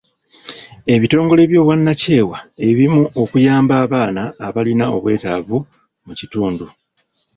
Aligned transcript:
Ebitongole 0.93 1.41
by'obwannakyewa 1.49 2.37
ebimu 2.69 3.03
okuyamba 3.21 3.73
abaana 3.83 4.23
abalina 4.47 4.85
obwetaavu 4.95 5.57
mu 6.05 6.13
kitundu. 6.19 6.65